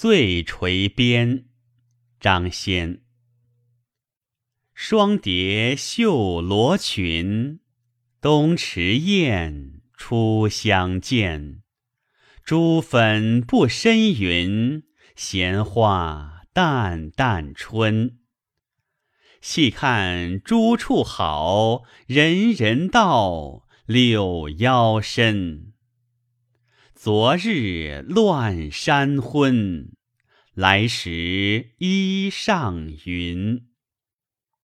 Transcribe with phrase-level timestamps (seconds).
[0.00, 1.46] 醉垂鞭，
[2.20, 3.02] 张先。
[4.72, 7.58] 双蝶绣罗裙，
[8.20, 11.64] 东池燕初相见。
[12.44, 14.84] 珠粉不深云，
[15.16, 18.20] 闲话淡淡春。
[19.40, 25.72] 细看朱处好，人人道柳腰深。
[26.94, 29.92] 昨日乱山昏，
[30.54, 33.67] 来时依上云。